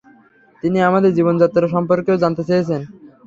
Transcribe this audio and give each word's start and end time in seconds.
তিনি 0.63 0.77
আমাদের 0.81 1.11
জীবনযাত্রা 1.17 1.67
সম্পর্কেও 1.75 2.21
জানতে 2.23 2.43
চেয়েছেন। 2.49 2.81